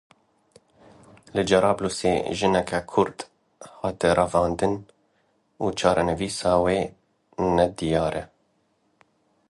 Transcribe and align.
Li 1.35 1.41
Cerablûsê 1.49 2.13
jineke 2.37 2.79
Kurd 2.91 3.17
hate 3.81 4.09
revandin 4.19 4.73
û 5.63 5.65
çarenivîsa 5.79 6.51
wê 6.65 6.79
nediyar 7.57 8.13
e. 8.21 8.23